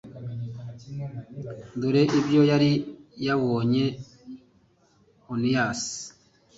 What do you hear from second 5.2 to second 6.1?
oniyasi